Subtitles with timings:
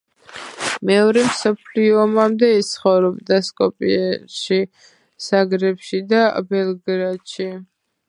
[0.89, 4.61] მეორე მსოფლიო ომამდე ის ცხოვრობდა სკოპიეში,
[5.29, 7.53] ზაგრებში და ბელგრადში.